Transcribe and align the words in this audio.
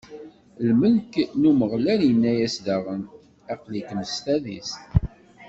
Lmelk 0.67 1.13
n 1.39 1.41
Umeɣlal 1.49 2.01
inna-as 2.09 2.55
daɣen: 2.65 3.01
Aql-ikem 3.53 4.01
s 4.13 4.15
tadist. 4.23 4.81